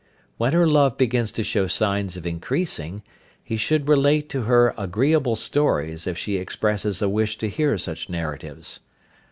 [0.37, 3.03] When her love begins to show signs of increasing
[3.43, 8.09] he should relate to her agreeable stories if she expresses a wish to hear such
[8.09, 8.79] narratives.